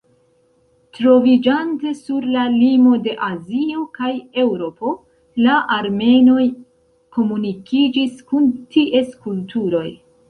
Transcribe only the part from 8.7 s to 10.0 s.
ties kulturoj.